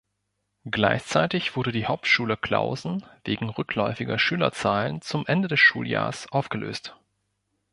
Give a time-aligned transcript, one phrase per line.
[0.65, 6.97] Gleichzeitig wurde die Hauptschule Klausen wegen rückläufiger Schülerzahlen zum Ende des Schuljahrs aufgelöst.